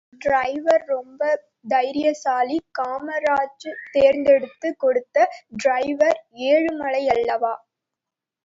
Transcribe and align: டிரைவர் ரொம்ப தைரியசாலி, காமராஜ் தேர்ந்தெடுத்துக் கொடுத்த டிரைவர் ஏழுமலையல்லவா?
டிரைவர் 0.21 0.83
ரொம்ப 0.85 1.19
தைரியசாலி, 1.69 2.57
காமராஜ் 2.79 3.67
தேர்ந்தெடுத்துக் 3.91 4.79
கொடுத்த 4.79 5.29
டிரைவர் 5.57 6.19
ஏழுமலையல்லவா? 6.47 7.53